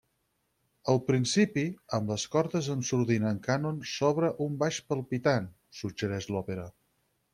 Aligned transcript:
El 0.93 1.01
principi, 1.09 1.65
amb 1.97 2.13
les 2.13 2.25
cordes 2.35 2.69
amb 2.75 2.87
sordina 2.91 3.33
en 3.35 3.43
cànon 3.49 3.77
sobre 3.91 4.31
un 4.47 4.57
baix 4.65 4.81
palpitant, 4.95 5.51
suggereix 5.83 6.31
l'òpera. 6.35 6.67